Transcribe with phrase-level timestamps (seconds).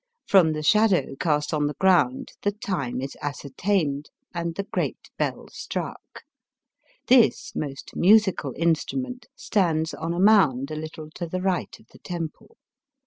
[0.25, 5.47] From the shadow cast on the ground the time is ascertained and the great bell
[5.51, 6.23] struck.
[7.05, 11.99] This most musical instrument stands on a mound a little to the right of the
[11.99, 12.57] temple.